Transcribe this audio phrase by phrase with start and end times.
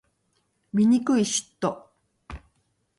[0.73, 1.85] 醜い嫉妬